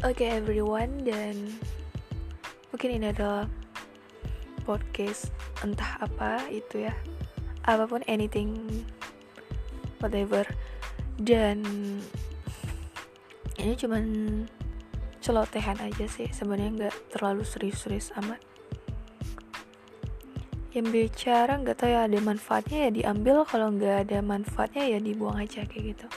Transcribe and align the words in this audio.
Oke 0.00 0.24
okay, 0.24 0.40
everyone 0.40 1.04
dan 1.04 1.36
mungkin 2.72 2.96
ini 2.96 3.12
adalah 3.12 3.44
podcast 4.64 5.28
entah 5.60 6.00
apa 6.00 6.40
itu 6.48 6.88
ya 6.88 6.96
apa 7.68 7.84
pun 7.84 8.00
anything 8.08 8.64
whatever. 10.00 10.48
Dan 11.20 11.60
ini 13.60 13.76
cuman 13.76 14.04
celotehan 15.20 15.76
aja 15.84 16.08
sih 16.08 16.32
sebenarnya 16.32 16.88
nggak 16.88 16.96
terlalu 17.12 17.44
serius-serius 17.44 18.08
amat. 18.24 18.40
Yang 20.72 20.86
bicara 20.96 21.60
nggak 21.60 21.76
tahu 21.76 21.92
ya 21.92 22.08
ada 22.08 22.18
manfaatnya 22.24 22.88
ya 22.88 22.90
diambil 23.04 23.44
kalau 23.44 23.68
nggak 23.76 24.08
ada 24.08 24.24
manfaatnya 24.24 24.96
ya 24.96 24.96
dibuang 24.96 25.44
aja 25.44 25.68
kayak 25.68 25.92
gitu 25.92 26.08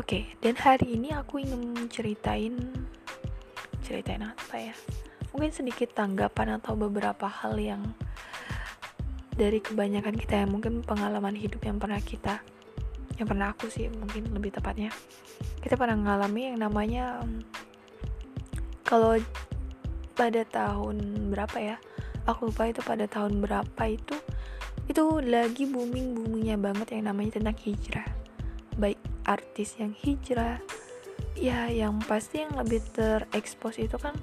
Oke, 0.00 0.16
okay, 0.16 0.24
dan 0.40 0.56
hari 0.56 0.96
ini 0.96 1.12
aku 1.12 1.44
ingin 1.44 1.76
ceritain 1.92 2.56
ceritain 3.84 4.24
apa 4.24 4.56
ya? 4.56 4.72
Mungkin 5.36 5.52
sedikit 5.52 5.92
tanggapan 5.92 6.56
atau 6.56 6.72
beberapa 6.72 7.28
hal 7.28 7.60
yang 7.60 7.84
dari 9.36 9.60
kebanyakan 9.60 10.16
kita 10.16 10.40
yang 10.40 10.56
mungkin 10.56 10.80
pengalaman 10.80 11.36
hidup 11.36 11.60
yang 11.68 11.76
pernah 11.76 12.00
kita 12.00 12.40
yang 13.20 13.28
pernah 13.28 13.52
aku 13.52 13.68
sih 13.68 13.92
mungkin 13.92 14.32
lebih 14.32 14.56
tepatnya. 14.56 14.88
Kita 15.60 15.76
pernah 15.76 16.00
mengalami 16.00 16.48
yang 16.48 16.64
namanya 16.64 17.20
kalau 18.88 19.20
pada 20.16 20.48
tahun 20.48 21.28
berapa 21.28 21.58
ya? 21.60 21.76
Aku 22.24 22.48
lupa 22.48 22.72
itu 22.72 22.80
pada 22.80 23.04
tahun 23.04 23.44
berapa 23.44 23.82
itu 23.84 24.16
itu 24.88 25.04
lagi 25.28 25.68
booming 25.68 26.16
boomingnya 26.16 26.56
banget 26.56 26.96
yang 26.96 27.12
namanya 27.12 27.36
tentang 27.36 27.60
hijrah. 27.60 28.08
Baik 28.80 29.09
artis 29.24 29.76
yang 29.80 29.92
hijrah. 29.96 30.60
Ya 31.36 31.68
yang 31.72 32.00
pasti 32.04 32.44
yang 32.44 32.56
lebih 32.56 32.84
terekspos 32.92 33.80
itu 33.80 33.96
kan 33.96 34.16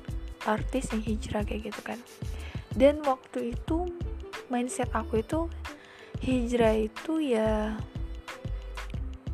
artis 0.46 0.90
yang 0.94 1.02
hijrah 1.02 1.44
kayak 1.44 1.72
gitu 1.74 1.82
kan. 1.82 2.00
Dan 2.78 3.02
waktu 3.04 3.58
itu 3.58 3.90
mindset 4.48 4.92
aku 4.94 5.22
itu 5.22 5.50
hijrah 6.22 6.78
itu 6.78 7.20
ya 7.22 7.78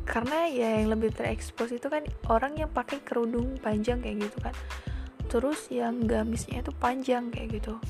karena 0.04 0.46
ya 0.52 0.68
yang 0.80 0.92
lebih 0.92 1.16
terekspos 1.16 1.72
itu 1.72 1.88
kan 1.88 2.04
orang 2.28 2.60
yang 2.60 2.68
pakai 2.68 3.00
kerudung 3.00 3.56
panjang 3.60 4.04
kayak 4.04 4.28
gitu 4.28 4.38
kan. 4.44 4.54
Terus 5.32 5.72
yang 5.72 6.04
gamisnya 6.04 6.60
itu 6.60 6.72
panjang 6.76 7.32
kayak 7.32 7.58
gitu. 7.58 7.80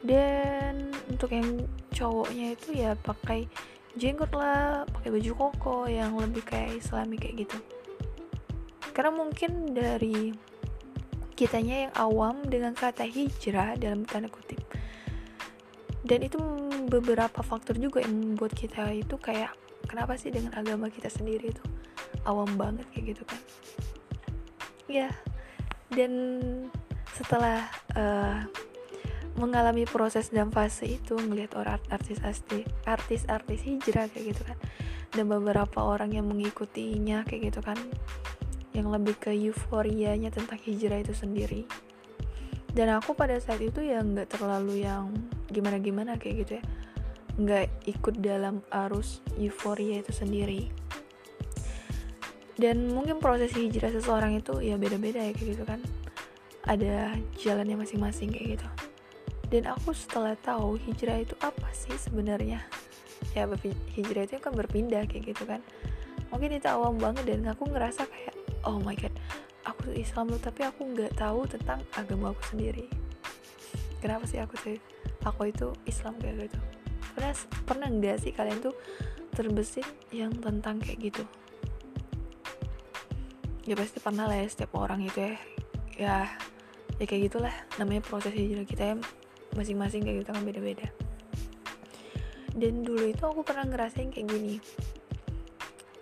Dan 0.00 0.94
untuk 1.10 1.34
yang 1.34 1.68
cowoknya 1.92 2.56
itu 2.56 2.68
ya 2.72 2.96
pakai 2.96 3.50
jenggot 3.98 4.30
lah 4.34 4.86
pakai 4.86 5.10
baju 5.10 5.32
koko 5.34 5.76
yang 5.90 6.14
lebih 6.18 6.42
kayak 6.46 6.78
islami 6.78 7.18
kayak 7.18 7.46
gitu. 7.46 7.58
Karena 8.94 9.10
mungkin 9.14 9.74
dari 9.74 10.34
kitanya 11.34 11.88
yang 11.88 11.92
awam 11.96 12.44
dengan 12.46 12.76
kata 12.76 13.06
hijrah 13.08 13.74
dalam 13.80 14.04
tanda 14.04 14.28
kutip. 14.28 14.60
Dan 16.04 16.26
itu 16.26 16.38
beberapa 16.90 17.40
faktor 17.40 17.78
juga 17.78 18.02
yang 18.02 18.34
membuat 18.34 18.52
kita 18.52 18.90
itu 18.92 19.16
kayak 19.16 19.54
kenapa 19.86 20.18
sih 20.18 20.28
dengan 20.28 20.52
agama 20.58 20.90
kita 20.90 21.08
sendiri 21.08 21.54
itu 21.54 21.64
awam 22.28 22.50
banget 22.60 22.86
kayak 22.92 23.16
gitu 23.16 23.22
kan? 23.24 23.40
Ya 24.90 25.10
dan 25.90 26.12
setelah 27.18 27.66
uh, 27.98 28.46
mengalami 29.40 29.88
proses 29.88 30.28
dan 30.28 30.52
fase 30.52 30.84
itu 30.84 31.16
melihat 31.16 31.56
orang 31.56 31.80
artis 31.88 32.20
artis 32.84 33.24
artis 33.24 33.60
hijrah 33.64 34.06
kayak 34.12 34.36
gitu 34.36 34.42
kan. 34.44 34.58
Dan 35.10 35.26
beberapa 35.26 35.80
orang 35.80 36.12
yang 36.12 36.28
mengikutinya 36.28 37.24
kayak 37.24 37.50
gitu 37.50 37.60
kan. 37.64 37.80
Yang 38.76 38.86
lebih 39.00 39.14
ke 39.16 39.32
euforianya 39.32 40.28
tentang 40.28 40.60
hijrah 40.60 41.00
itu 41.00 41.16
sendiri. 41.16 41.64
Dan 42.70 42.92
aku 42.92 43.16
pada 43.16 43.34
saat 43.40 43.58
itu 43.64 43.82
ya 43.82 44.04
nggak 44.04 44.38
terlalu 44.38 44.86
yang 44.86 45.10
gimana 45.50 45.80
gimana 45.80 46.12
kayak 46.20 46.46
gitu 46.46 46.52
ya. 46.60 46.64
Nggak 47.40 47.66
ikut 47.88 48.14
dalam 48.20 48.60
arus 48.68 49.24
euforia 49.40 50.04
itu 50.04 50.12
sendiri. 50.12 50.68
Dan 52.60 52.92
mungkin 52.92 53.24
proses 53.24 53.56
hijrah 53.56 53.88
seseorang 53.88 54.36
itu 54.36 54.60
ya 54.60 54.76
beda-beda 54.76 55.24
ya 55.24 55.32
kayak 55.32 55.48
gitu 55.56 55.64
kan. 55.64 55.80
Ada 56.68 57.16
jalannya 57.40 57.80
masing-masing 57.80 58.36
kayak 58.36 58.60
gitu 58.60 58.68
dan 59.50 59.66
aku 59.66 59.90
setelah 59.90 60.38
tahu 60.38 60.78
hijrah 60.78 61.26
itu 61.26 61.34
apa 61.42 61.68
sih 61.74 61.92
sebenarnya? 61.98 62.62
Ya 63.34 63.50
hijrah 63.98 64.24
itu 64.24 64.38
kan 64.38 64.54
berpindah 64.54 65.04
kayak 65.10 65.34
gitu 65.34 65.42
kan. 65.42 65.58
Mungkin 66.30 66.54
itu 66.54 66.70
awam 66.70 66.96
banget 67.02 67.26
dan 67.26 67.50
aku 67.50 67.66
ngerasa 67.66 68.06
kayak 68.06 68.34
oh 68.62 68.78
my 68.78 68.94
god 68.94 69.10
aku 69.66 69.92
Islam 69.92 70.30
loh 70.30 70.40
tapi 70.40 70.62
aku 70.62 70.86
nggak 70.94 71.18
tahu 71.18 71.44
tentang 71.50 71.82
agama 71.98 72.30
aku 72.30 72.42
sendiri. 72.54 72.86
Kenapa 73.98 74.24
sih 74.24 74.38
aku 74.38 74.54
sih? 74.62 74.78
Aku 75.26 75.50
itu 75.50 75.74
Islam 75.84 76.16
kayak 76.22 76.48
gitu. 76.48 76.58
Pernah 77.12 77.32
pernah 77.66 77.88
nggak 77.90 78.16
sih 78.22 78.32
kalian 78.32 78.62
tuh 78.62 78.74
terbesit 79.34 79.84
yang 80.14 80.32
tentang 80.38 80.78
kayak 80.78 81.10
gitu? 81.10 81.22
Ya 83.66 83.74
pasti 83.76 83.98
pernah 83.98 84.30
lah 84.30 84.38
ya 84.40 84.46
setiap 84.46 84.78
orang 84.78 85.04
itu 85.04 85.18
ya. 85.18 85.34
Ya 85.98 86.16
ya 86.96 87.04
kayak 87.04 87.32
gitulah 87.32 87.54
namanya 87.76 88.06
proses 88.06 88.32
hijrah 88.32 88.64
kita 88.64 88.94
ya 88.94 88.96
masing-masing 89.54 90.04
kayak 90.06 90.24
gitu 90.24 90.30
kan 90.30 90.42
beda-beda. 90.44 90.88
Dan 92.54 92.82
dulu 92.82 93.10
itu 93.10 93.22
aku 93.22 93.46
pernah 93.46 93.66
ngerasain 93.66 94.10
kayak 94.10 94.28
gini. 94.30 94.56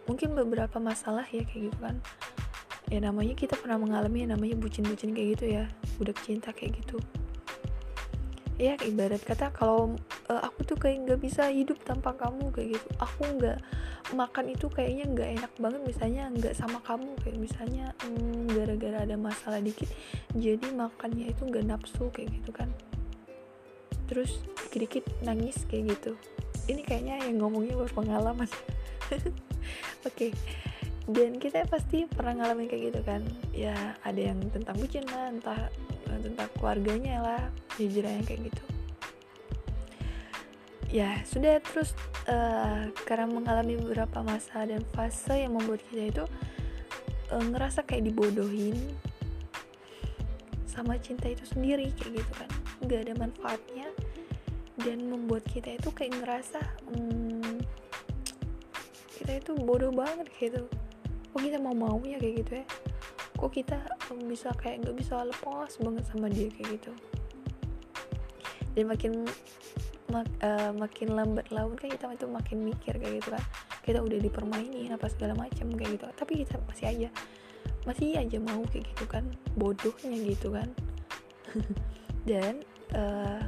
Mungkin 0.08 0.32
beberapa 0.32 0.80
masalah 0.80 1.24
ya 1.28 1.44
kayak 1.44 1.72
gitu 1.72 1.78
kan. 1.78 1.96
Ya 2.88 3.04
namanya 3.04 3.36
kita 3.36 3.54
pernah 3.60 3.76
mengalami 3.76 4.24
yang 4.24 4.32
namanya 4.32 4.56
bucin-bucin 4.56 5.12
kayak 5.12 5.28
gitu 5.36 5.44
ya 5.60 5.64
budak 6.00 6.16
cinta 6.24 6.56
kayak 6.56 6.80
gitu. 6.80 6.96
Ya 8.58 8.74
ibarat 8.82 9.22
kata 9.22 9.54
kalau 9.54 9.94
uh, 10.32 10.40
aku 10.42 10.66
tuh 10.66 10.78
kayak 10.80 11.06
nggak 11.06 11.20
bisa 11.20 11.46
hidup 11.52 11.78
tanpa 11.84 12.16
kamu 12.16 12.50
kayak 12.50 12.80
gitu. 12.80 12.88
Aku 12.98 13.22
nggak 13.38 13.60
makan 14.16 14.56
itu 14.56 14.72
kayaknya 14.72 15.04
nggak 15.04 15.28
enak 15.40 15.52
banget 15.60 15.80
misalnya 15.84 16.22
nggak 16.32 16.54
sama 16.56 16.80
kamu 16.80 17.12
kayak 17.20 17.36
misalnya 17.36 17.92
hmm, 18.04 18.48
gara-gara 18.56 19.04
hmm, 19.04 19.06
ada 19.08 19.16
masalah 19.20 19.60
dikit 19.60 19.90
jadi 20.32 20.64
makannya 20.72 21.28
itu 21.28 21.42
nggak 21.44 21.66
nafsu 21.68 22.08
kayak 22.08 22.32
gitu 22.40 22.50
kan 22.54 22.72
terus 24.08 24.40
dikit-dikit 24.66 25.04
nangis 25.22 25.62
kayak 25.68 25.94
gitu. 25.94 26.12
Ini 26.68 26.82
kayaknya 26.84 27.22
yang 27.28 27.38
ngomongnya 27.44 27.76
berpengalaman. 27.76 28.48
Oke 29.08 29.32
okay. 30.04 30.30
dan 31.08 31.40
kita 31.40 31.64
pasti 31.68 32.04
pernah 32.04 32.44
ngalamin 32.44 32.68
kayak 32.68 32.82
gitu 32.92 33.00
kan? 33.04 33.22
Ya 33.52 33.96
ada 34.04 34.20
yang 34.20 34.40
tentang 34.52 34.76
bucin 34.76 35.04
lah 35.08 35.32
entah 35.32 35.68
tentang 36.20 36.48
keluarganya 36.56 37.20
lah 37.20 37.42
hijrah 37.76 38.10
yang 38.10 38.26
kayak 38.26 38.52
gitu. 38.52 38.64
Ya 40.88 41.20
sudah 41.28 41.60
terus 41.60 41.92
uh, 42.28 42.88
karena 43.04 43.28
mengalami 43.28 43.76
beberapa 43.76 44.24
masa 44.24 44.64
dan 44.64 44.80
fase 44.96 45.44
yang 45.44 45.52
membuat 45.52 45.84
kita 45.92 46.04
itu 46.08 46.24
uh, 47.28 47.44
ngerasa 47.44 47.84
kayak 47.84 48.08
dibodohin 48.08 48.76
sama 50.64 50.96
cinta 50.96 51.28
itu 51.28 51.44
sendiri 51.44 51.92
kayak 51.96 52.24
gitu 52.24 52.32
kan? 52.32 52.50
Nggak 52.80 53.00
ada 53.04 53.14
manfaatnya 53.20 53.88
dan 54.82 55.10
membuat 55.10 55.42
kita 55.50 55.74
itu 55.74 55.90
kayak 55.90 56.14
ngerasa 56.22 56.62
hmm, 56.94 57.58
kita 59.18 59.32
itu 59.42 59.52
bodoh 59.58 59.90
banget 59.90 60.30
gitu. 60.38 60.62
Kok 61.34 61.40
kita 61.42 61.58
mau 61.58 61.74
mau 61.74 61.98
ya 62.06 62.16
kayak 62.22 62.34
gitu 62.46 62.52
ya? 62.62 62.66
Kok 63.34 63.50
kita 63.50 63.78
bisa 64.24 64.54
kayak 64.54 64.86
nggak 64.86 64.96
bisa 64.96 65.26
lepas 65.26 65.74
banget 65.82 66.04
sama 66.06 66.30
dia 66.30 66.46
kayak 66.54 66.78
gitu? 66.78 66.92
Dan 68.78 68.86
makin 68.86 69.26
mak, 70.14 70.26
uh, 70.46 70.70
makin 70.78 71.08
lambat 71.18 71.50
laun 71.50 71.74
kan 71.74 71.90
kita 71.90 72.14
itu 72.14 72.26
makin 72.30 72.58
mikir 72.62 72.94
kayak 72.94 73.18
gitu 73.18 73.34
kan. 73.34 73.44
Kita 73.82 73.98
udah 73.98 74.18
dipermainin 74.22 74.94
apa 74.94 75.10
segala 75.10 75.34
macam 75.34 75.74
kayak 75.74 75.98
gitu. 75.98 76.06
Tapi 76.14 76.32
kita 76.46 76.54
masih 76.70 76.86
aja 76.86 77.10
masih 77.86 78.14
aja 78.14 78.38
mau 78.38 78.62
kayak 78.70 78.86
gitu 78.94 79.04
kan. 79.10 79.26
Bodohnya 79.58 80.14
gitu 80.22 80.54
kan. 80.54 80.70
Dan 82.28 82.62
uh, 82.94 83.42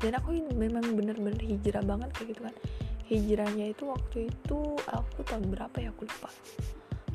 dan 0.00 0.12
aku 0.20 0.36
memang 0.52 0.84
bener-bener 0.92 1.40
hijrah 1.40 1.80
banget 1.80 2.10
kayak 2.12 2.28
gitu 2.36 2.40
kan. 2.44 2.54
Hijrahnya 3.06 3.66
itu 3.70 3.84
waktu 3.86 4.18
itu 4.28 4.58
aku 4.90 5.20
tahun 5.24 5.46
berapa 5.48 5.76
ya? 5.78 5.94
Aku 5.94 6.04
lupa. 6.04 6.30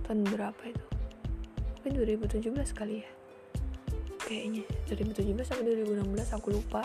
Tahun 0.07 0.19
berapa 0.23 0.63
itu? 0.65 0.85
Mungkin 1.81 1.93
2017 2.17 2.71
kali 2.73 3.03
ya. 3.03 3.09
Kayaknya. 4.23 4.63
2017 4.87 5.45
sampai 5.45 5.63
2016 5.83 6.37
aku 6.37 6.47
lupa. 6.55 6.81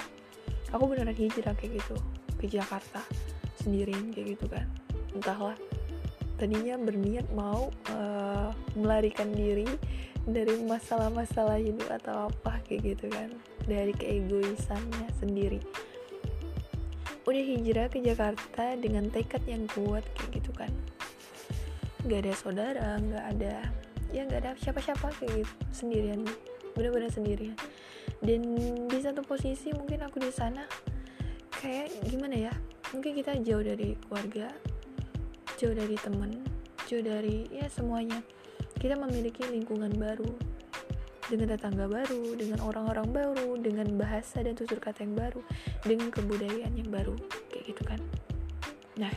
Aku 0.75 0.91
beneran 0.91 1.15
hijrah 1.15 1.55
kayak 1.55 1.81
gitu. 1.81 1.97
Ke 2.37 2.51
Jakarta 2.51 3.01
sendirian 3.63 4.11
kayak 4.11 4.37
gitu 4.37 4.51
kan. 4.51 4.67
Entahlah. 5.15 5.57
Tadinya 6.37 6.77
berniat 6.77 7.31
mau 7.33 7.73
uh, 7.89 8.53
melarikan 8.77 9.33
diri 9.33 9.65
dari 10.27 10.59
masalah-masalah 10.67 11.63
hidup 11.63 11.87
atau 12.03 12.27
apa 12.27 12.59
kayak 12.67 12.95
gitu 12.95 13.07
kan. 13.09 13.31
Dari 13.65 13.95
keegoisannya 13.95 15.09
sendiri. 15.23 15.63
Udah 17.27 17.43
hijrah 17.43 17.87
ke 17.91 17.99
Jakarta 18.03 18.75
dengan 18.79 19.11
tekad 19.11 19.43
yang 19.47 19.67
kuat 19.71 20.03
kayak 20.19 20.43
gitu 20.43 20.51
kan. 20.55 20.71
Nggak 22.07 22.27
ada 22.27 22.33
saudara 22.39 22.89
nggak 23.03 23.25
ada 23.39 23.55
ya 24.15 24.23
nggak 24.23 24.41
ada 24.47 24.53
siapa-siapa 24.59 25.11
kayak 25.23 25.47
gitu 25.47 25.55
sendirian. 25.71 26.23
Benar-benar 26.75 27.11
sendirian. 27.11 27.59
Dan 28.23 28.55
di 28.87 28.99
satu 29.03 29.27
posisi 29.27 29.75
mungkin 29.75 30.07
aku 30.07 30.23
di 30.23 30.31
sana 30.31 30.67
kayak 31.57 31.91
gimana 32.07 32.37
ya 32.37 32.55
mungkin 32.95 33.17
kita 33.17 33.35
jauh 33.43 33.65
dari 33.65 33.99
keluarga 34.07 34.53
jauh 35.59 35.75
dari 35.75 35.97
temen 35.99 36.45
jauh 36.87 37.03
dari 37.03 37.49
ya 37.51 37.67
semuanya 37.67 38.23
kita 38.77 38.95
memiliki 38.97 39.43
lingkungan 39.49 39.93
baru 39.97 40.31
dengan 41.27 41.59
tetangga 41.59 41.91
baru, 41.91 42.39
dengan 42.39 42.63
orang-orang 42.63 43.09
baru, 43.11 43.59
dengan 43.59 43.91
bahasa 43.99 44.47
dan 44.47 44.55
tutur 44.55 44.79
kata 44.79 45.03
yang 45.03 45.19
baru, 45.19 45.43
dengan 45.83 46.09
kebudayaan 46.15 46.75
yang 46.79 46.91
baru, 46.91 47.19
kayak 47.51 47.65
gitu 47.75 47.83
kan. 47.83 48.01
Nah, 48.95 49.11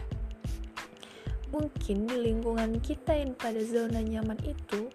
mungkin 1.54 2.10
di 2.10 2.18
lingkungan 2.18 2.82
kita 2.82 3.14
yang 3.14 3.38
pada 3.38 3.62
zona 3.62 4.02
nyaman 4.02 4.42
itu, 4.42 4.90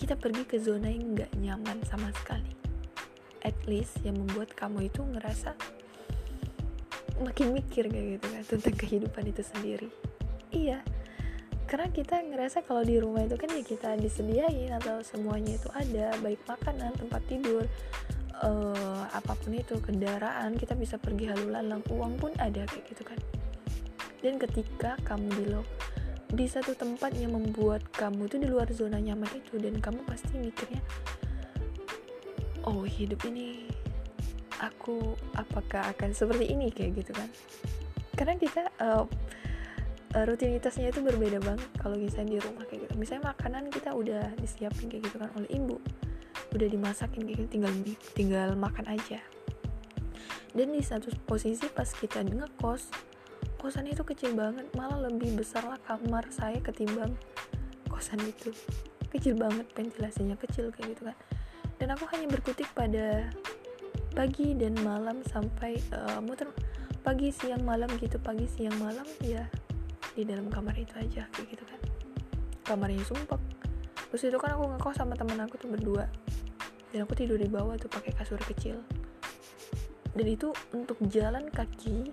kita 0.00 0.16
pergi 0.16 0.48
ke 0.48 0.56
zona 0.56 0.88
yang 0.88 1.12
nggak 1.12 1.32
nyaman 1.36 1.78
sama 1.84 2.08
sekali. 2.16 2.56
At 3.44 3.56
least 3.68 4.00
yang 4.00 4.16
membuat 4.16 4.56
kamu 4.56 4.88
itu 4.88 5.04
ngerasa 5.04 5.52
makin 7.20 7.52
mikir 7.52 7.84
kayak 7.92 8.16
gitu 8.16 8.26
kan 8.32 8.42
tentang 8.48 8.76
kehidupan 8.80 9.24
itu 9.28 9.42
sendiri. 9.44 9.88
Iya, 10.50 10.80
karena 11.70 11.86
kita 11.94 12.18
ngerasa 12.18 12.66
kalau 12.66 12.82
di 12.82 12.98
rumah 12.98 13.22
itu 13.22 13.38
kan 13.38 13.46
ya 13.54 13.62
kita 13.62 13.94
disediain 13.94 14.74
atau 14.74 15.06
semuanya 15.06 15.54
itu 15.54 15.70
ada 15.70 16.10
baik 16.18 16.42
makanan 16.50 16.90
tempat 16.98 17.22
tidur 17.30 17.62
uh, 18.42 19.06
apa 19.14 19.38
pun 19.38 19.54
itu 19.54 19.78
kendaraan 19.78 20.58
kita 20.58 20.74
bisa 20.74 20.98
pergi 20.98 21.30
halu 21.30 21.54
lalang 21.54 21.86
uang 21.86 22.18
pun 22.18 22.34
ada 22.42 22.66
kayak 22.66 22.90
gitu 22.90 23.06
kan. 23.06 23.18
Dan 24.18 24.42
ketika 24.42 24.98
kamu 25.06 25.30
di 25.30 25.44
lo 25.46 25.62
di 26.34 26.50
satu 26.50 26.74
tempat 26.74 27.14
yang 27.14 27.38
membuat 27.38 27.86
kamu 27.94 28.26
itu 28.26 28.36
di 28.42 28.50
luar 28.50 28.66
zona 28.74 28.98
nyaman 28.98 29.30
itu 29.38 29.62
dan 29.62 29.78
kamu 29.78 30.02
pasti 30.06 30.38
mikirnya 30.38 30.82
oh 32.66 32.86
hidup 32.86 33.18
ini 33.26 33.66
aku 34.60 35.16
apakah 35.38 35.90
akan 35.96 36.12
seperti 36.12 36.52
ini? 36.52 36.68
Kayak 36.74 37.06
gitu 37.06 37.12
kan. 37.16 37.28
Karena 38.14 38.34
kita 38.36 38.68
uh, 38.82 39.08
uh, 40.14 40.24
rutinitasnya 40.26 40.90
itu 40.90 41.00
berbeda 41.02 41.38
banget 41.42 41.68
kalau 41.78 41.96
misalnya 41.96 42.38
di 42.38 42.40
rumah 42.42 42.64
kayak 42.66 42.86
gitu. 42.86 42.94
Misalnya 42.98 43.34
makanan 43.34 43.70
kita 43.70 43.90
udah 43.94 44.24
disiapin 44.38 44.90
kayak 44.90 45.10
gitu 45.10 45.16
kan 45.18 45.30
oleh 45.38 45.50
ibu 45.50 45.76
udah 46.50 46.66
dimasakin 46.66 47.22
kayak 47.26 47.36
gitu 47.42 47.48
tinggal 47.58 47.72
tinggal 48.14 48.48
makan 48.58 48.86
aja. 48.90 49.20
Dan 50.50 50.74
di 50.74 50.82
satu 50.82 51.14
posisi 51.26 51.70
pas 51.70 51.86
kita 51.86 52.26
ngekos 52.26 52.90
kosan 53.60 53.86
itu 53.86 54.02
kecil 54.02 54.34
banget 54.34 54.66
malah 54.74 55.06
lebih 55.06 55.36
besar 55.36 55.62
lah 55.68 55.78
kamar 55.86 56.26
saya 56.32 56.58
ketimbang 56.58 57.14
kosan 57.86 58.18
itu. 58.26 58.50
Kecil 59.10 59.38
banget 59.38 59.66
ventilasinya 59.74 60.34
kecil 60.38 60.74
kayak 60.74 60.98
gitu 60.98 61.02
kan. 61.10 61.16
Dan 61.78 61.94
aku 61.94 62.04
hanya 62.12 62.26
berkutik 62.28 62.66
pada 62.74 63.30
pagi 64.10 64.58
dan 64.58 64.74
malam 64.82 65.22
sampai 65.22 65.78
uh, 65.94 66.18
muter 66.18 66.50
pagi 67.00 67.32
siang 67.32 67.64
malam 67.64 67.88
gitu 67.96 68.20
pagi 68.20 68.44
siang 68.44 68.76
malam 68.76 69.06
ya 69.24 69.48
di 70.14 70.22
dalam 70.26 70.50
kamar 70.50 70.74
itu 70.76 70.94
aja 70.98 71.26
kayak 71.30 71.46
gitu 71.54 71.64
kan. 71.66 71.80
Kamarnya 72.66 73.02
sumpah 73.06 73.40
terus 74.10 74.26
itu 74.26 74.38
kan 74.42 74.58
aku 74.58 74.66
ngekos 74.74 74.98
sama 74.98 75.14
temen 75.14 75.38
aku 75.38 75.54
tuh 75.54 75.70
berdua. 75.70 76.10
Dan 76.90 77.06
aku 77.06 77.14
tidur 77.14 77.38
di 77.38 77.46
bawah 77.46 77.78
tuh 77.78 77.86
pakai 77.86 78.10
kasur 78.18 78.42
kecil. 78.42 78.82
Dan 80.10 80.26
itu 80.26 80.50
untuk 80.74 80.98
jalan 81.06 81.46
kaki 81.54 82.10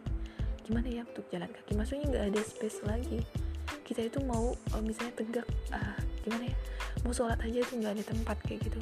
gimana 0.62 0.86
ya 0.86 1.02
untuk 1.10 1.26
jalan 1.34 1.50
kaki? 1.50 1.74
Maksudnya 1.74 2.06
nggak 2.14 2.26
ada 2.30 2.42
space 2.46 2.80
lagi. 2.86 3.20
Kita 3.82 4.06
itu 4.06 4.22
mau 4.22 4.54
oh, 4.54 4.82
misalnya 4.86 5.18
tegak 5.18 5.48
ah 5.74 5.98
gimana 6.22 6.54
ya? 6.54 6.56
Mau 7.02 7.14
sholat 7.16 7.42
aja 7.42 7.66
tuh 7.66 7.82
nggak 7.82 7.98
ada 7.98 8.04
tempat 8.06 8.38
kayak 8.46 8.62
gitu. 8.70 8.80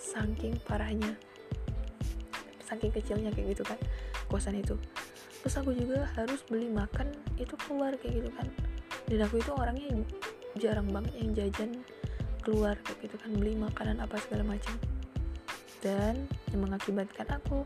Saking 0.00 0.56
parahnya. 0.64 1.12
Saking 2.64 2.88
kecilnya 2.96 3.28
kayak 3.36 3.52
gitu 3.52 3.64
kan 3.68 3.76
kosan 4.32 4.56
itu 4.56 4.74
terus 5.44 5.60
aku 5.60 5.76
juga 5.76 6.08
harus 6.16 6.40
beli 6.48 6.72
makan 6.72 7.12
itu 7.36 7.52
keluar 7.68 7.92
kayak 8.00 8.24
gitu 8.24 8.30
kan. 8.32 8.48
Dan 9.04 9.28
aku 9.28 9.44
itu 9.44 9.52
orangnya 9.52 9.92
jarang 10.56 10.88
banget 10.88 11.20
yang 11.20 11.36
jajan 11.36 11.70
keluar 12.40 12.80
kayak 12.80 13.04
gitu 13.04 13.20
kan 13.20 13.28
beli 13.36 13.52
makanan 13.52 14.00
apa 14.00 14.16
segala 14.24 14.56
macam. 14.56 14.72
Dan 15.84 16.24
yang 16.48 16.64
mengakibatkan 16.64 17.28
aku 17.28 17.60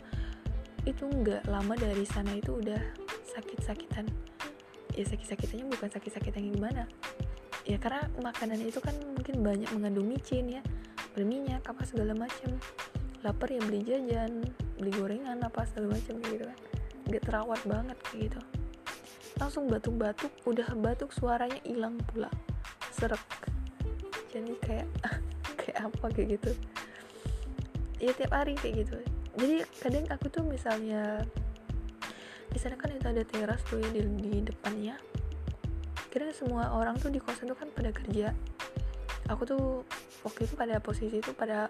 itu 0.90 1.06
nggak 1.06 1.46
lama 1.46 1.78
dari 1.78 2.02
sana 2.02 2.34
itu 2.34 2.58
udah 2.58 2.82
sakit-sakitan. 3.30 4.10
Ya 4.98 5.06
sakit-sakitannya 5.06 5.70
bukan 5.70 5.86
sakit-sakitan 5.94 6.50
yang 6.50 6.58
gimana. 6.58 6.82
Ya 7.62 7.78
karena 7.78 8.10
makanan 8.18 8.58
itu 8.58 8.82
kan 8.82 8.98
mungkin 9.14 9.46
banyak 9.46 9.70
mengandung 9.70 10.10
micin 10.10 10.50
ya 10.50 10.66
berminyak 11.14 11.62
apa 11.62 11.86
segala 11.86 12.10
macam. 12.18 12.58
Lapar 13.22 13.54
ya 13.54 13.62
beli 13.62 13.86
jajan 13.86 14.50
beli 14.82 14.90
gorengan 14.98 15.38
apa 15.46 15.62
segala 15.62 15.94
macam 15.94 16.18
gitu 16.26 16.42
kan 16.42 16.58
gak 17.08 17.24
terawat 17.24 17.60
banget 17.64 17.96
kayak 18.08 18.30
gitu. 18.30 18.40
Langsung 19.40 19.64
batuk-batuk 19.70 20.32
udah 20.44 20.68
batuk 20.76 21.10
suaranya 21.10 21.58
hilang 21.64 21.96
pula. 22.12 22.28
Serak. 22.92 23.22
Jadi 24.28 24.52
kayak 24.60 24.88
kayak 25.60 25.78
apa 25.88 26.06
kayak 26.12 26.28
gitu. 26.38 26.50
Ya 27.98 28.12
tiap 28.14 28.32
hari 28.36 28.54
kayak 28.60 28.86
gitu. 28.86 28.96
Jadi 29.38 29.56
kadang 29.80 30.04
aku 30.12 30.26
tuh 30.28 30.44
misalnya 30.44 31.22
di 32.48 32.58
sana 32.58 32.80
kan 32.80 32.90
itu 32.90 33.06
ada 33.06 33.22
teras 33.24 33.60
tuh 33.66 33.80
ya 33.80 33.88
di, 33.90 34.02
di 34.04 34.44
depannya. 34.44 34.96
Kira 36.08 36.32
semua 36.32 36.72
orang 36.72 36.96
tuh 36.96 37.12
di 37.12 37.20
kosan 37.20 37.52
tuh 37.52 37.58
kan 37.58 37.68
pada 37.72 37.92
kerja. 37.92 38.34
Aku 39.28 39.44
tuh 39.44 39.84
waktu 40.24 40.48
itu 40.48 40.54
pada 40.56 40.80
posisi 40.80 41.20
itu 41.20 41.30
pada 41.36 41.68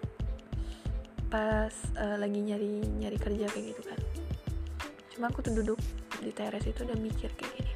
pas 1.29 1.73
uh, 2.01 2.17
lagi 2.17 2.41
nyari 2.41 2.81
nyari 2.81 3.17
kerja 3.21 3.45
kayak 3.53 3.65
gitu 3.77 3.81
kan 3.85 3.99
cuma 5.19 5.35
aku 5.35 5.43
tuh 5.43 5.51
duduk 5.51 5.75
di 6.23 6.31
teras 6.31 6.63
itu 6.63 6.87
dan 6.87 6.95
mikir 7.03 7.27
kayak 7.35 7.51
gini. 7.59 7.75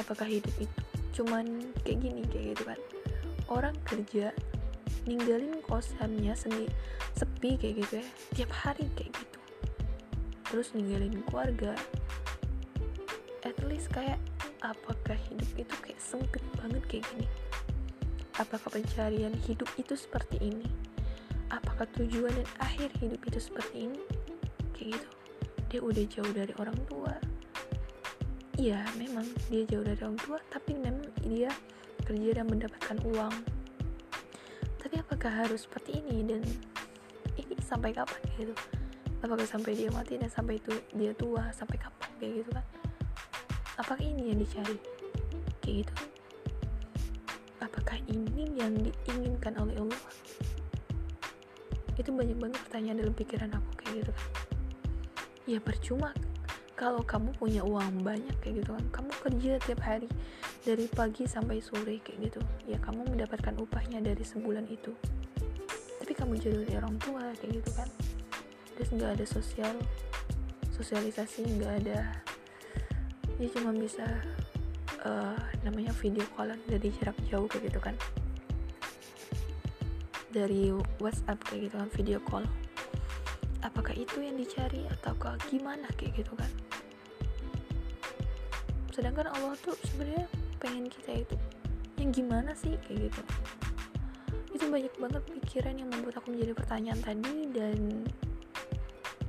Apakah 0.00 0.24
hidup 0.24 0.56
itu 0.56 0.80
cuman 1.20 1.68
kayak 1.84 2.00
gini 2.00 2.24
kayak 2.32 2.56
gitu 2.56 2.64
kan? 2.64 2.80
Orang 3.52 3.76
kerja 3.84 4.32
ninggalin 5.04 5.60
kosannya 5.60 6.32
sendiri 6.32 6.72
sepi 7.12 7.60
kayak 7.60 7.84
gitu 7.84 7.92
ya 8.00 8.06
tiap 8.32 8.50
hari 8.56 8.88
kayak 8.96 9.12
gitu. 9.20 9.38
Terus 10.48 10.72
ninggalin 10.72 11.20
keluarga. 11.28 11.76
At 13.44 13.60
least 13.68 13.92
kayak 13.92 14.16
apakah 14.64 15.20
hidup 15.28 15.50
itu 15.60 15.74
kayak 15.84 16.00
sempit 16.00 16.40
banget 16.56 16.80
kayak 16.88 17.04
gini? 17.12 17.28
Apakah 18.40 18.72
pencarian 18.72 19.36
hidup 19.44 19.68
itu 19.76 19.92
seperti 19.92 20.40
ini? 20.40 20.64
Apakah 21.52 21.84
tujuan 22.00 22.32
dan 22.32 22.48
akhir 22.64 22.96
hidup 22.96 23.20
itu 23.28 23.36
seperti 23.36 23.92
ini? 23.92 24.00
Kayak 24.72 24.96
gitu 24.96 25.20
dia 25.70 25.78
udah 25.78 26.04
jauh 26.10 26.32
dari 26.34 26.50
orang 26.58 26.74
tua. 26.90 27.14
Iya 28.58 28.82
memang 28.98 29.22
dia 29.46 29.62
jauh 29.70 29.86
dari 29.86 30.02
orang 30.02 30.18
tua 30.18 30.42
tapi 30.50 30.74
memang 30.74 31.06
dia 31.22 31.46
kerja 32.02 32.42
dan 32.42 32.50
mendapatkan 32.50 32.98
uang. 33.06 33.34
Tapi 34.82 34.94
apakah 34.98 35.30
harus 35.30 35.70
seperti 35.70 36.02
ini 36.02 36.26
dan 36.26 36.42
ini 37.38 37.54
sampai 37.62 37.94
kapan 37.94 38.18
gitu? 38.34 38.54
Apakah 39.22 39.46
sampai 39.46 39.78
dia 39.78 39.94
mati 39.94 40.18
dan 40.18 40.26
sampai 40.26 40.58
itu 40.58 40.74
dia 40.90 41.14
tua 41.14 41.54
sampai 41.54 41.78
kapan 41.78 42.10
kayak 42.18 42.32
gitu 42.42 42.50
kan? 42.50 42.66
Apakah 43.78 44.02
ini 44.02 44.34
yang 44.34 44.42
dicari? 44.42 44.76
Kayak 45.62 45.86
gitu. 45.86 45.94
Apakah 47.62 47.96
ini 48.10 48.58
yang 48.58 48.74
diinginkan 48.74 49.54
oleh 49.54 49.78
Allah? 49.78 50.02
Itu 51.94 52.10
banyak 52.10 52.42
banget 52.42 52.58
pertanyaan 52.66 53.06
dalam 53.06 53.14
pikiran 53.14 53.54
aku 53.54 53.70
kayak 53.78 54.02
gitu 54.02 54.10
kan 54.10 54.39
ya 55.50 55.58
percuma. 55.58 56.14
Kalau 56.78 57.02
kamu 57.04 57.36
punya 57.36 57.60
uang 57.60 58.06
banyak 58.06 58.32
kayak 58.40 58.64
gitu 58.64 58.72
kan 58.72 58.86
kamu 58.88 59.10
kerja 59.20 59.52
tiap 59.60 59.80
hari 59.84 60.08
dari 60.64 60.88
pagi 60.88 61.28
sampai 61.28 61.60
sore 61.60 62.00
kayak 62.00 62.30
gitu 62.30 62.40
ya 62.64 62.80
kamu 62.80 63.04
mendapatkan 63.04 63.52
upahnya 63.58 64.00
dari 64.00 64.22
sebulan 64.24 64.64
itu. 64.70 64.94
Tapi 66.00 66.12
kamu 66.14 66.40
jauh 66.40 66.56
dari 66.64 66.74
orang 66.78 66.96
tua 67.02 67.34
kayak 67.36 67.60
gitu 67.60 67.70
kan. 67.74 67.88
Terus 68.78 68.88
nggak 68.96 69.10
ada 69.18 69.26
sosial 69.26 69.76
sosialisasi 70.72 71.40
nggak 71.58 71.72
ada. 71.84 71.98
Ya 73.36 73.48
cuma 73.52 73.76
bisa 73.76 74.06
uh, 75.04 75.36
namanya 75.66 75.92
video 76.00 76.24
callan 76.32 76.60
dari 76.64 76.88
jarak 76.96 77.18
jauh 77.28 77.44
kayak 77.50 77.68
gitu 77.68 77.80
kan. 77.82 77.96
Dari 80.32 80.72
WhatsApp 81.02 81.42
kayak 81.44 81.68
gitu 81.68 81.76
kan 81.76 81.90
video 81.92 82.22
call 82.24 82.48
itu 84.00 84.24
yang 84.24 84.36
dicari 84.40 84.88
ataukah 84.88 85.36
gimana 85.52 85.84
kayak 86.00 86.24
gitu 86.24 86.32
kan. 86.32 86.48
Sedangkan 88.96 89.28
Allah 89.28 89.52
tuh 89.60 89.76
sebenarnya 89.84 90.24
pengen 90.56 90.88
kita 90.88 91.20
itu 91.20 91.36
yang 92.00 92.10
gimana 92.16 92.56
sih? 92.56 92.80
kayak 92.88 93.12
gitu. 93.12 93.22
Itu 94.56 94.64
banyak 94.72 94.92
banget 94.96 95.22
pikiran 95.40 95.74
yang 95.76 95.88
membuat 95.92 96.24
aku 96.24 96.32
menjadi 96.32 96.52
pertanyaan 96.56 97.00
tadi 97.04 97.36
dan 97.52 98.08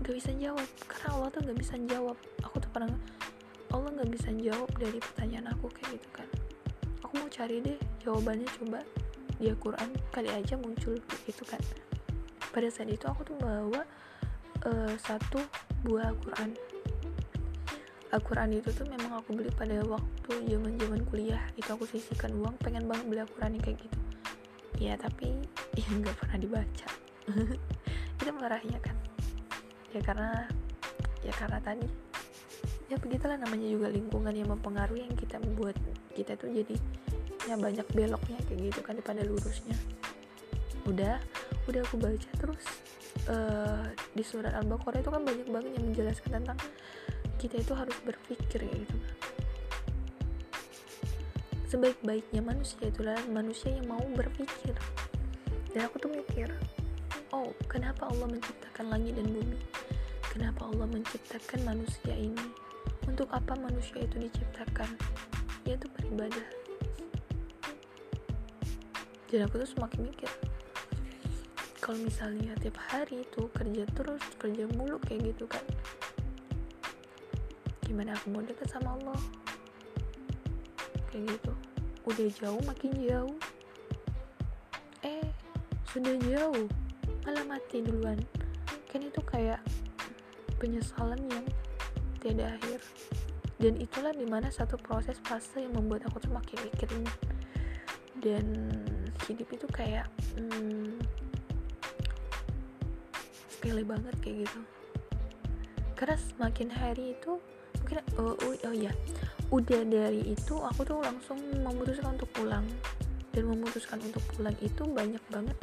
gak 0.01 0.16
bisa 0.16 0.32
jawab. 0.40 0.68
Karena 0.88 1.08
Allah 1.20 1.30
tuh 1.36 1.42
gak 1.44 1.60
bisa 1.60 1.75
jawab. 1.92 2.18
Aku 2.48 2.56
tuh 2.63 2.72
pernah 2.72 2.96
Allah 3.75 3.92
gak 3.92 4.12
bisa 4.12 4.32
jawab 4.40 4.72
dari 4.80 5.00
pertanyaan 5.04 5.51
aku 5.51 5.68
kayak 5.75 6.00
gitu 6.00 6.10
kan. 6.16 6.28
Aku 7.04 7.20
mau 7.20 7.28
cari 7.28 7.60
deh 7.60 7.78
jawabannya 8.08 8.48
coba 8.56 8.80
di 9.36 9.51
Al-Quran 9.51 9.90
kali 10.16 10.30
aja 10.32 10.56
muncul 10.56 10.96
gitu 11.28 11.44
kan. 11.44 11.60
Pada 12.51 12.68
saat 12.72 12.92
itu 12.92 13.04
aku 13.08 13.24
tuh 13.28 13.36
bawa 13.40 13.84
uh, 14.65 14.94
satu 15.01 15.41
buah 15.86 16.13
Al-Quran. 16.13 16.50
Al-Quran 18.12 18.50
itu 18.60 18.70
tuh 18.75 18.84
memang 18.91 19.24
aku 19.24 19.39
beli 19.39 19.48
pada 19.56 19.80
waktu 19.88 20.32
zaman 20.51 20.75
zaman 20.75 21.01
kuliah. 21.08 21.41
Itu 21.56 21.74
aku 21.74 21.88
sisihkan 21.88 22.36
uang 22.36 22.60
pengen 22.60 22.86
banget 22.86 23.06
beli 23.08 23.22
Al-Quran 23.24 23.58
kayak 23.63 23.77
gitu. 23.80 24.00
Ya 24.77 25.00
tapi 25.00 25.32
ya 25.80 25.88
nggak 25.88 26.15
pernah 26.20 26.38
dibaca. 26.38 26.89
Itu 28.20 28.32
marahnya 28.36 28.77
kan? 28.84 28.96
Ya 29.96 30.01
karena 30.03 30.32
ya 31.22 31.34
karena 31.38 31.60
tadi 31.63 31.88
ya 32.91 33.00
begitulah 33.00 33.39
namanya 33.39 33.72
juga 33.72 33.88
lingkungan 33.88 34.36
yang 34.36 34.51
mempengaruhi 34.51 35.08
yang 35.08 35.15
kita 35.15 35.39
membuat 35.39 35.80
kita 36.12 36.36
tuh 36.36 36.51
jadi 36.51 36.75
ya 37.48 37.56
banyak 37.56 37.88
beloknya 37.96 38.38
kayak 38.46 38.60
gitu 38.68 38.80
kan 38.84 39.00
daripada 39.00 39.24
lurusnya. 39.24 39.77
Udah 40.84 41.15
udah 41.70 41.82
aku 41.88 41.96
baca 41.96 42.30
terus 42.36 42.90
uh, 43.30 43.86
di 44.16 44.24
surat 44.25 44.56
al-baqarah 44.58 45.04
itu 45.04 45.12
kan 45.12 45.22
banyak 45.22 45.48
banget 45.50 45.72
yang 45.78 45.86
menjelaskan 45.92 46.32
tentang 46.42 46.60
kita 47.38 47.62
itu 47.62 47.74
harus 47.74 47.98
berpikir 48.06 48.66
kayak 48.66 48.86
gitu 48.86 48.98
sebaik-baiknya 51.72 52.44
manusia 52.44 52.84
itulah 52.84 53.16
manusia 53.32 53.72
yang 53.72 53.88
mau 53.88 54.04
berpikir. 54.12 54.75
Dan 55.72 55.88
aku 55.88 56.04
tuh 56.04 56.12
mikir 56.12 56.51
oh 57.32 57.56
kenapa 57.72 58.12
Allah 58.12 58.28
menciptakan 58.28 58.92
langit 58.92 59.16
dan 59.16 59.32
bumi? 59.32 59.56
Kenapa 60.36 60.68
Allah 60.68 60.84
menciptakan 60.92 61.63
manusia 61.63 62.12
ini? 62.12 62.44
Untuk 63.08 63.32
apa 63.32 63.56
manusia 63.56 64.04
itu 64.04 64.20
diciptakan? 64.20 65.00
Yaitu 65.63 65.88
beribadah. 65.96 66.44
Dan 69.32 69.48
aku 69.48 69.63
tuh 69.63 69.70
semakin 69.72 70.12
mikir 70.12 70.28
kalau 71.82 71.98
misalnya 71.98 72.54
tiap 72.62 72.78
hari 72.94 73.26
itu 73.26 73.50
kerja 73.52 73.84
terus 73.98 74.22
kerja 74.38 74.70
mulu 74.78 75.02
kayak 75.02 75.34
gitu 75.34 75.50
kan 75.50 75.66
gimana 77.92 78.16
aku 78.16 78.32
mau 78.32 78.40
dekat 78.40 78.72
sama 78.72 78.96
Allah? 78.96 79.20
Kayak 81.12 81.36
gitu. 81.36 81.52
Udah 82.08 82.28
jauh 82.40 82.62
makin 82.64 82.92
jauh. 83.04 83.36
Eh 85.04 85.28
sudah 85.92 86.16
jauh. 86.24 86.72
Malah 87.28 87.44
mati 87.44 87.84
duluan. 87.84 88.16
Kan 88.88 89.04
itu 89.04 89.20
kayak 89.28 89.60
penyesalan 90.56 91.20
yang 91.28 91.44
tiada 92.24 92.56
akhir. 92.56 92.80
Dan 93.60 93.76
itulah 93.76 94.16
di 94.16 94.24
mana 94.24 94.48
satu 94.48 94.80
proses 94.80 95.20
fase 95.28 95.60
yang 95.60 95.76
membuat 95.76 96.08
aku 96.08 96.24
semakin 96.24 96.64
mikirin. 96.72 97.04
Dan 98.24 98.72
hidup 99.28 99.52
itu 99.52 99.68
kayak 99.68 100.08
hmm, 100.40 100.96
sepele 103.62 103.86
banget 103.86 104.18
kayak 104.25 104.50
gitu. 104.50 104.60
Karena 105.94 106.18
semakin 106.18 106.74
hari 106.74 107.13
itu 107.13 107.38
mungkin 107.77 108.01
oh, 108.18 108.34
oh, 108.34 108.58
oh 108.58 108.74
ya 108.74 108.89
udah 109.53 109.86
dari 109.86 110.34
itu 110.34 110.58
aku 110.58 110.82
tuh 110.82 110.98
langsung 110.98 111.38
memutuskan 111.62 112.18
untuk 112.18 112.34
pulang. 112.34 112.65
Dan 113.30 113.53
memutuskan 113.53 114.01
untuk 114.01 114.25
pulang 114.34 114.58
itu 114.65 114.82
banyak 114.89 115.22
banget 115.30 115.53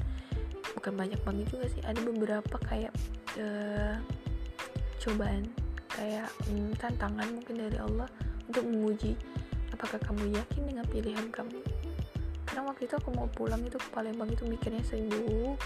bukan 0.79 0.95
banyak 0.95 1.19
banget 1.27 1.51
juga 1.51 1.67
sih 1.75 1.83
ada 1.83 1.99
beberapa 2.07 2.57
kayak 2.71 2.95
uh, 3.35 3.99
cobaan. 5.03 5.51
Kayak 5.91 6.31
um, 6.55 6.71
tantangan 6.79 7.27
mungkin 7.35 7.67
dari 7.67 7.83
Allah 7.83 8.07
untuk 8.47 8.63
menguji 8.63 9.19
apakah 9.75 9.99
kamu 10.07 10.39
yakin 10.39 10.71
dengan 10.71 10.87
pilihan 10.87 11.27
kamu. 11.35 11.59
Karena 12.47 12.63
waktu 12.63 12.87
itu 12.87 12.95
aku 12.95 13.11
mau 13.11 13.27
pulang 13.27 13.59
itu 13.67 13.75
ke 13.75 13.91
Palembang 13.91 14.31
itu 14.31 14.47
mikirnya 14.47 14.87
seribu 14.87 15.59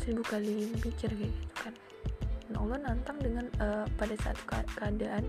seribu 0.00 0.24
kali 0.24 0.64
mikir 0.80 1.12
kayak 1.12 1.28
gitu 1.28 1.54
kan. 1.60 1.74
Nah 2.48 2.58
Allah 2.64 2.78
nantang 2.88 3.20
dengan 3.20 3.46
uh, 3.60 3.84
pada 4.00 4.16
saat 4.16 4.40
keadaan 4.48 5.28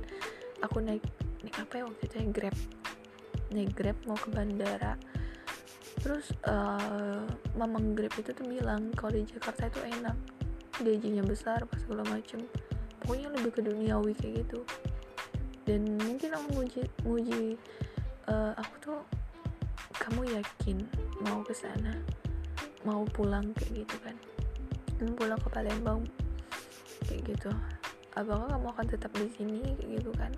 aku 0.63 0.79
naik 0.79 1.03
naik 1.43 1.55
apa 1.59 1.73
ya 1.75 1.83
waktu 1.83 2.03
itu 2.07 2.15
ya 2.15 2.25
grab. 2.31 2.57
Naik 3.51 3.71
grab 3.75 3.97
mau 4.07 4.15
ke 4.15 4.31
bandara. 4.31 4.95
Terus 5.99 6.31
uh, 6.47 7.27
mamang 7.59 7.93
grab 7.99 8.15
itu 8.15 8.31
tuh 8.31 8.47
bilang 8.47 8.95
kalau 8.95 9.11
di 9.11 9.27
Jakarta 9.27 9.67
itu 9.67 9.81
enak 9.99 10.17
gajinya 10.79 11.23
besar 11.27 11.67
pas 11.67 11.77
segala 11.83 12.07
macem. 12.07 12.39
Pokoknya 13.03 13.27
lebih 13.35 13.51
ke 13.59 13.61
duniawi 13.67 14.15
kayak 14.15 14.47
gitu. 14.47 14.63
Dan 15.67 15.99
mungkin 15.99 16.31
aku 16.31 16.47
nguji 16.57 16.81
nguji 17.03 17.43
uh, 18.31 18.55
aku 18.55 18.75
tuh 18.79 18.99
kamu 19.99 20.31
yakin 20.39 20.87
mau 21.27 21.43
ke 21.43 21.53
sana? 21.53 21.99
Mau 22.81 23.05
pulang 23.13 23.51
kayak 23.53 23.85
gitu 23.85 23.97
kan 24.01 24.17
mau 25.01 25.17
pulang 25.17 25.39
ke 25.41 25.49
Palembang 25.49 25.99
kayak 27.09 27.21
gitu. 27.33 27.49
Apakah 28.13 28.47
kamu 28.51 28.67
akan 28.75 28.85
tetap 28.85 29.11
di 29.17 29.27
sini 29.33 29.61
kayak 29.79 29.89
gitu 29.97 30.11
kan. 30.13 30.31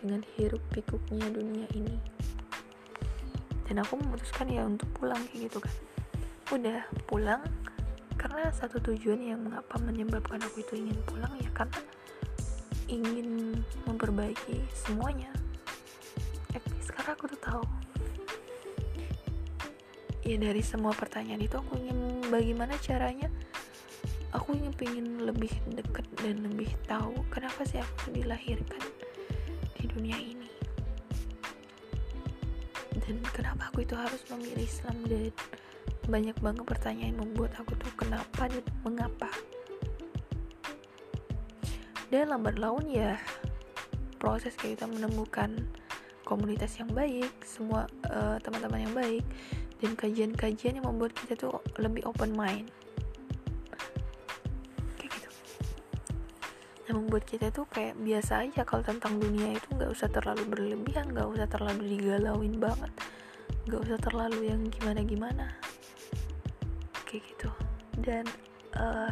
Dengan 0.00 0.20
hiruk 0.34 0.62
pikuknya 0.72 1.28
dunia 1.30 1.66
ini. 1.76 1.96
Dan 3.68 3.84
aku 3.84 4.00
memutuskan 4.00 4.48
ya 4.48 4.64
untuk 4.64 4.88
pulang 4.96 5.20
kayak 5.30 5.52
gitu 5.52 5.58
kan. 5.60 5.74
Udah 6.52 6.80
pulang 7.08 7.42
karena 8.16 8.48
satu 8.54 8.78
tujuan 8.78 9.18
yang 9.18 9.40
mengapa 9.42 9.80
menyebabkan 9.82 10.38
aku 10.46 10.62
itu 10.62 10.78
ingin 10.78 10.98
pulang 11.08 11.32
ya 11.42 11.50
karena 11.52 11.80
ingin 12.86 13.58
memperbaiki 13.88 14.62
semuanya. 14.72 15.32
At 16.52 16.62
sekarang 16.84 17.16
aku 17.16 17.24
tuh 17.32 17.40
tahu 17.40 17.64
ya 20.22 20.36
dari 20.38 20.62
semua 20.62 20.94
pertanyaan 20.94 21.42
itu 21.42 21.58
aku 21.58 21.78
ingin 21.78 21.98
bagaimana 22.30 22.78
caranya? 22.78 23.28
Aku 24.32 24.56
ingin 24.56 24.72
pengen 24.72 25.06
lebih 25.28 25.52
deket 25.76 26.06
dan 26.24 26.40
lebih 26.40 26.72
tahu 26.88 27.12
kenapa 27.28 27.68
sih 27.68 27.82
aku 27.82 28.16
dilahirkan 28.16 28.80
di 29.76 29.84
dunia 29.90 30.16
ini. 30.16 30.48
Dan 33.02 33.18
kenapa 33.34 33.68
aku 33.68 33.84
itu 33.84 33.92
harus 33.98 34.22
memilih 34.32 34.64
Islam 34.64 34.96
dan 35.04 35.34
banyak 36.08 36.36
banget 36.40 36.64
pertanyaan 36.64 37.12
yang 37.12 37.20
membuat 37.28 37.52
aku 37.60 37.76
tuh 37.76 37.92
kenapa 37.98 38.48
dan 38.48 38.64
mengapa? 38.86 39.28
Dan 42.08 42.32
lambat 42.32 42.56
laun 42.56 42.88
ya 42.88 43.20
proses 44.22 44.54
kita 44.54 44.86
menemukan 44.86 45.66
komunitas 46.22 46.78
yang 46.78 46.88
baik 46.94 47.28
semua 47.42 47.90
uh, 48.06 48.38
teman-teman 48.38 48.86
yang 48.86 48.94
baik 48.94 49.24
dan 49.82 49.98
kajian-kajian 49.98 50.78
yang 50.78 50.86
membuat 50.86 51.10
kita 51.18 51.34
tuh 51.34 51.58
lebih 51.82 52.06
open 52.06 52.30
mind. 52.38 52.70
Yang 56.86 56.96
membuat 57.02 57.24
kita 57.26 57.50
tuh 57.50 57.66
kayak 57.66 57.98
biasa 57.98 58.46
aja 58.46 58.62
kalau 58.62 58.86
tentang 58.86 59.18
dunia 59.18 59.58
itu 59.58 59.66
nggak 59.74 59.90
usah 59.90 60.06
terlalu 60.06 60.46
berlebihan 60.46 61.10
nggak 61.10 61.26
usah 61.26 61.50
terlalu 61.50 61.98
digalauin 61.98 62.62
banget. 62.62 62.94
Nggak 63.66 63.80
usah 63.90 63.98
terlalu 63.98 64.38
yang 64.46 64.62
gimana 64.70 65.02
gimana 65.02 65.46
kayak 67.10 67.26
gitu. 67.26 67.50
Dan 67.98 68.22
uh, 68.78 69.10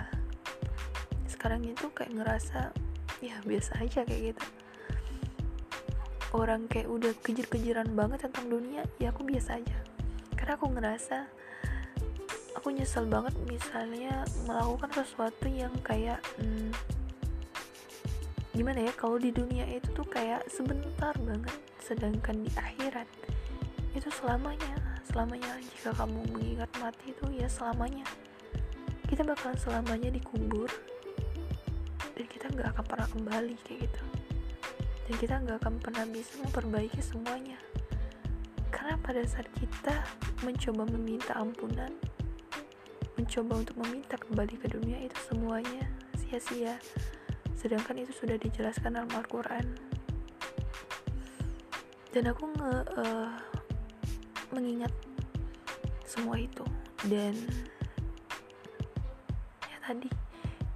sekarang 1.27 1.67
itu 1.67 1.91
kayak 1.91 2.15
ngerasa 2.15 2.71
ya 3.19 3.35
biasa 3.43 3.83
aja 3.83 4.07
kayak 4.07 4.39
gitu. 4.39 4.45
Orang 6.31 6.71
kayak 6.71 6.87
udah 6.87 7.11
kejar-kejaran 7.27 7.91
banget 7.99 8.31
tentang 8.31 8.47
dunia 8.47 8.87
ya 9.03 9.11
aku 9.11 9.27
biasa 9.27 9.59
aja 9.59 9.91
karena 10.40 10.56
aku 10.56 10.66
ngerasa 10.73 11.28
aku 12.56 12.73
nyesel 12.73 13.04
banget 13.04 13.37
misalnya 13.44 14.25
melakukan 14.49 14.90
sesuatu 15.04 15.47
yang 15.47 15.76
kayak 15.85 16.25
hmm, 16.40 16.73
gimana 18.56 18.88
ya 18.88 18.92
kalau 18.97 19.20
di 19.20 19.28
dunia 19.28 19.68
itu 19.68 19.92
tuh 19.92 20.09
kayak 20.09 20.49
sebentar 20.49 21.12
banget 21.20 21.61
sedangkan 21.85 22.40
di 22.40 22.50
akhirat 22.56 23.06
itu 23.92 24.09
selamanya 24.09 24.90
selamanya 25.11 25.59
jika 25.75 25.90
kamu 25.99 26.23
mengingat 26.30 26.70
mati 26.78 27.11
itu 27.11 27.26
ya 27.35 27.50
selamanya. 27.50 28.06
Kita 29.11 29.26
bakalan 29.26 29.59
selamanya 29.59 30.06
dikubur 30.14 30.70
dan 32.14 32.26
kita 32.30 32.47
nggak 32.47 32.78
akan 32.78 32.85
pernah 32.87 33.09
kembali 33.11 33.54
kayak 33.66 33.90
gitu. 33.90 34.02
Dan 35.11 35.14
kita 35.18 35.35
nggak 35.42 35.59
akan 35.66 35.75
pernah 35.82 36.06
bisa 36.06 36.38
memperbaiki 36.47 37.02
semuanya 37.02 37.59
karena 38.71 38.97
pada 39.03 39.23
saat 39.27 39.50
kita 39.59 39.95
mencoba 40.47 40.87
meminta 40.89 41.37
ampunan 41.37 41.91
mencoba 43.21 43.61
untuk 43.61 43.77
meminta 43.85 44.17
kembali 44.17 44.57
ke 44.57 44.67
dunia 44.73 44.97
itu 45.05 45.19
semuanya 45.29 45.85
sia-sia. 46.17 46.81
Sedangkan 47.53 48.00
itu 48.00 48.17
sudah 48.17 48.41
dijelaskan 48.41 48.97
dalam 48.97 49.12
Al-Quran. 49.12 49.77
Dan 52.17 52.33
aku 52.33 52.49
nge 52.49 52.75
uh, 52.97 53.37
mengingat 54.57 54.89
semua 56.09 56.41
itu. 56.41 56.65
Dan 57.05 57.37
ya 59.69 59.77
tadi 59.85 60.09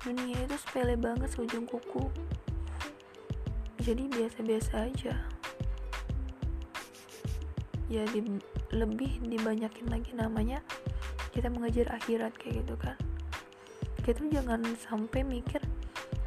dunia 0.05 0.37
itu 0.45 0.57
sepele 0.61 1.01
banget 1.01 1.33
seujung 1.33 1.65
kuku. 1.65 2.13
Jadi 3.81 4.05
biasa-biasa 4.13 4.85
aja 4.85 5.17
ya 7.95 8.05
di, 8.11 8.21
lebih 8.75 9.23
dibanyakin 9.23 9.87
lagi 9.87 10.11
namanya 10.19 10.59
kita 11.31 11.47
mengejar 11.47 11.87
akhirat 11.95 12.35
kayak 12.35 12.67
gitu 12.67 12.75
kan. 12.75 12.99
Kita 14.03 14.21
jangan 14.29 14.67
sampai 14.83 15.23
mikir 15.23 15.63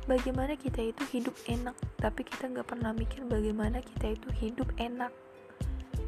bagaimana 0.07 0.55
kita 0.55 0.79
itu 0.79 1.03
hidup 1.11 1.35
enak 1.51 1.75
tapi 1.99 2.23
kita 2.23 2.47
nggak 2.47 2.67
pernah 2.71 2.95
mikir 2.95 3.27
bagaimana 3.27 3.83
kita 3.83 4.15
itu 4.15 4.27
hidup 4.39 4.71
enak. 4.79 5.11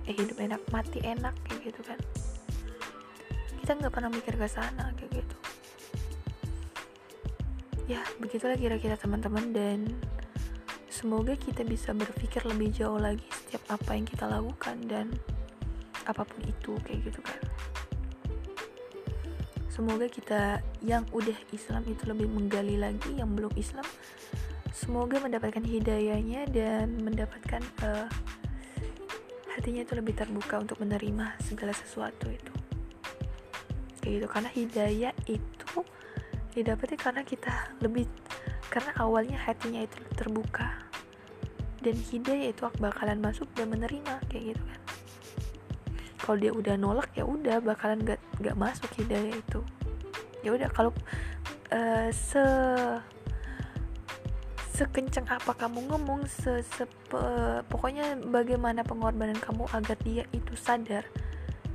Eh 0.07 0.15
hidup 0.15 0.39
enak 0.39 0.63
mati 0.71 1.03
enak 1.03 1.35
kayak 1.43 1.71
gitu 1.75 1.81
kan. 1.83 1.99
Kita 3.59 3.75
nggak 3.75 3.93
pernah 3.93 4.09
mikir 4.09 4.39
ke 4.39 4.47
sana 4.47 4.95
kayak 4.95 5.11
gitu. 5.19 5.35
Ya 7.91 8.01
begitulah 8.21 8.55
kira-kira 8.55 8.95
teman-teman 8.95 9.51
dan 9.51 9.79
semoga 10.87 11.33
kita 11.39 11.63
bisa 11.63 11.95
berpikir 11.95 12.43
lebih 12.43 12.75
jauh 12.75 12.99
lagi 12.99 13.23
setiap 13.31 13.79
apa 13.79 13.95
yang 13.95 14.03
kita 14.03 14.27
lakukan 14.27 14.77
dan 14.85 15.07
apa 16.05 16.23
pun 16.23 16.39
itu 16.45 16.75
kayak 16.85 17.11
gitu 17.11 17.19
kan. 17.23 17.39
Semoga 19.79 20.11
kita 20.11 20.59
yang 20.83 21.07
udah 21.15 21.39
Islam 21.55 21.87
itu 21.87 22.03
lebih 22.03 22.27
menggali 22.27 22.75
lagi 22.75 23.15
yang 23.15 23.31
belum 23.31 23.55
Islam 23.55 23.87
semoga 24.75 25.23
mendapatkan 25.23 25.63
hidayahnya 25.63 26.51
dan 26.51 26.99
mendapatkan 26.99 27.63
uh, 27.83 28.07
hatinya 29.55 29.87
itu 29.87 29.95
lebih 29.95 30.19
terbuka 30.19 30.59
untuk 30.59 30.83
menerima 30.83 31.39
segala 31.43 31.71
sesuatu 31.71 32.27
itu. 32.27 32.53
Kayak 34.03 34.13
gitu 34.19 34.27
karena 34.27 34.49
hidayah 34.51 35.13
itu 35.31 35.79
didapati 36.55 36.95
karena 36.99 37.23
kita 37.23 37.71
lebih 37.79 38.03
karena 38.67 38.91
awalnya 38.99 39.39
hatinya 39.39 39.79
itu 39.79 39.95
terbuka. 40.15 40.75
Dan 41.79 41.95
hidayah 41.95 42.51
itu 42.51 42.67
bakalan 42.83 43.23
masuk 43.23 43.47
dan 43.55 43.71
menerima 43.71 44.19
kayak 44.27 44.51
gitu 44.51 44.63
kan 44.67 44.79
kalau 46.29 46.37
dia 46.37 46.53
udah 46.53 46.77
nolak 46.77 47.09
ya 47.17 47.25
udah 47.25 47.57
bakalan 47.57 48.05
gak 48.05 48.21
gak 48.37 48.53
masuk 48.53 48.85
hidayah 49.01 49.33
itu. 49.33 49.65
Ya 50.45 50.53
udah 50.53 50.69
kalau 50.69 50.93
uh, 51.73 52.05
se 52.13 52.45
sekencang 54.77 55.25
apa 55.25 55.57
kamu 55.57 55.89
ngomong 55.89 56.29
se, 56.29 56.61
se 56.61 56.85
pokoknya 57.65 58.21
bagaimana 58.29 58.85
pengorbanan 58.85 59.41
kamu 59.41 59.65
agar 59.73 59.97
dia 60.05 60.21
itu 60.29 60.53
sadar 60.53 61.01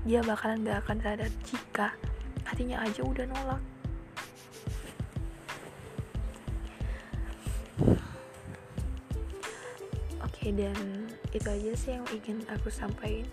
dia 0.06 0.23
bakalan 0.23 0.62
gak 0.62 0.87
akan 0.87 1.02
sadar 1.02 1.30
jika 1.42 1.90
hatinya 2.46 2.78
aja 2.78 3.02
udah 3.02 3.26
nolak. 3.26 3.62
Oke 10.23 10.54
dan 10.54 11.11
itu 11.34 11.49
aja 11.50 11.70
sih 11.75 11.90
yang 11.99 12.06
ingin 12.14 12.38
aku 12.54 12.70
sampaikan 12.70 13.26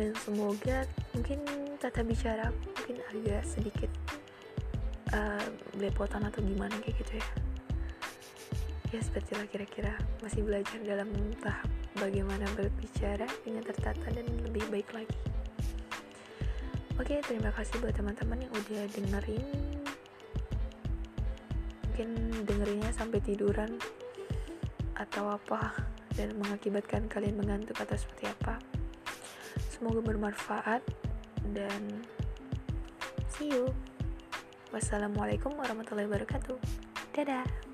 dan 0.00 0.16
semoga 0.16 0.88
mungkin 1.12 1.44
tata 1.76 2.00
bicara 2.00 2.48
mungkin 2.48 3.04
agak 3.12 3.44
sedikit 3.44 3.92
uh, 5.12 5.44
belepotan 5.76 6.24
atau 6.24 6.40
gimana 6.40 6.72
kayak 6.80 7.04
gitu 7.04 7.20
ya. 7.20 7.28
Ya 8.96 9.00
seperti 9.04 9.36
lah 9.36 9.44
kira-kira. 9.52 9.92
Masih 10.24 10.40
belajar 10.40 10.80
dalam 10.80 11.12
tahap 11.44 11.68
bagaimana 12.00 12.48
berbicara 12.56 13.28
dengan 13.44 13.60
tertata 13.60 14.08
dan 14.08 14.24
lebih 14.40 14.64
baik 14.72 14.88
lagi. 14.96 15.20
Oke 16.96 17.20
terima 17.20 17.52
kasih 17.52 17.76
buat 17.84 17.92
teman-teman 17.92 18.40
yang 18.40 18.52
udah 18.56 18.82
dengerin. 18.96 19.44
Mungkin 21.92 22.08
dengerinnya 22.48 22.88
sampai 22.96 23.20
tiduran 23.20 23.76
atau 24.96 25.36
apa 25.36 25.76
dan 26.16 26.32
mengakibatkan 26.40 27.04
kalian 27.12 27.36
mengantuk 27.36 27.76
atau 27.76 28.00
seperti 28.00 28.32
apa 28.32 28.79
Semoga 29.80 30.04
bermanfaat 30.04 30.84
dan 31.56 32.04
see 33.32 33.48
you. 33.48 33.72
Wassalamualaikum 34.76 35.56
warahmatullahi 35.56 36.04
wabarakatuh. 36.04 36.60
Dadah. 37.16 37.69